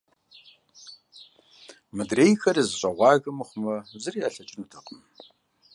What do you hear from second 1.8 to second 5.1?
Мыдрейхэри зэщӀэгъуагэ мыхъумэ, зыри ялъэкӀынутэкъым.